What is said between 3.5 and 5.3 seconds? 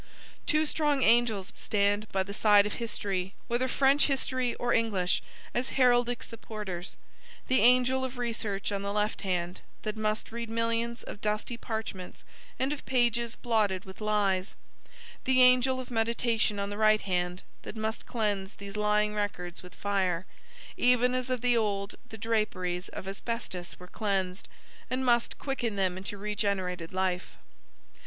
French History or English,